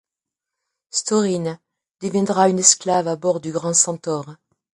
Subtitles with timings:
[0.89, 1.59] Storine
[2.01, 4.35] deviendra une esclave à bord de Grand Centaure.